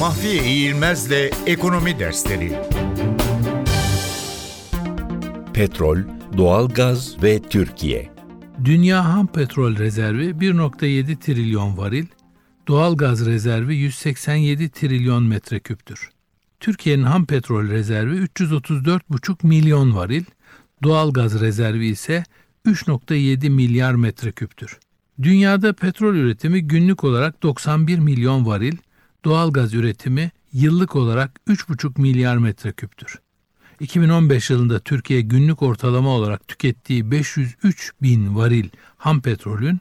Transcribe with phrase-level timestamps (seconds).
[0.00, 2.52] Mahfiye İğilmez'le Ekonomi Dersleri
[5.54, 5.98] Petrol,
[6.36, 8.10] doğalgaz ve Türkiye.
[8.64, 12.06] Dünya ham petrol rezervi 1.7 trilyon varil,
[12.68, 16.10] doğal gaz rezervi 187 trilyon metreküptür.
[16.60, 20.24] Türkiye'nin ham petrol rezervi 334,5 milyon varil,
[20.82, 22.24] doğal gaz rezervi ise
[22.66, 24.78] 3.7 milyar metreküptür.
[25.22, 28.76] Dünyada petrol üretimi günlük olarak 91 milyon varil,
[29.24, 33.18] doğal gaz üretimi yıllık olarak 3,5 milyar metreküptür.
[33.80, 39.80] 2015 yılında Türkiye günlük ortalama olarak tükettiği 503 bin varil ham petrolün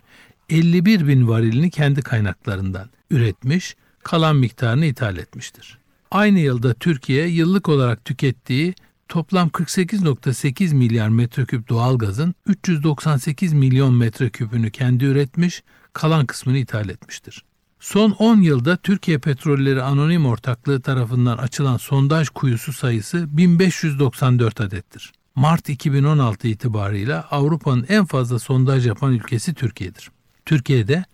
[0.49, 5.77] 51 bin varilini kendi kaynaklarından üretmiş, kalan miktarını ithal etmiştir.
[6.11, 8.73] Aynı yılda Türkiye yıllık olarak tükettiği
[9.07, 17.43] toplam 48.8 milyar metreküp doğalgazın 398 milyon metreküpünü kendi üretmiş, kalan kısmını ithal etmiştir.
[17.79, 25.13] Son 10 yılda Türkiye Petrolleri Anonim Ortaklığı tarafından açılan sondaj kuyusu sayısı 1594 adettir.
[25.35, 30.11] Mart 2016 itibarıyla Avrupa'nın en fazla sondaj yapan ülkesi Türkiye'dir.
[30.45, 31.05] Türkiye'de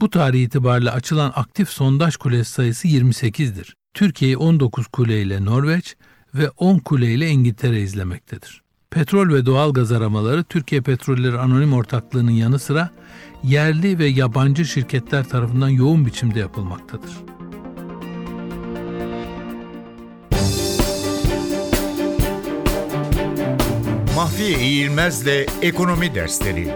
[0.00, 3.76] bu tarih itibariyle açılan aktif sondaj kulesi sayısı 28'dir.
[3.94, 5.96] Türkiye'yi 19 kuleyle Norveç
[6.34, 8.62] ve 10 kuleyle İngiltere izlemektedir.
[8.90, 12.90] Petrol ve doğal gaz aramaları Türkiye Petrolleri Anonim Ortaklığı'nın yanı sıra
[13.42, 17.10] yerli ve yabancı şirketler tarafından yoğun biçimde yapılmaktadır.
[24.16, 26.68] Mahfiye İğilmez'le Ekonomi Dersleri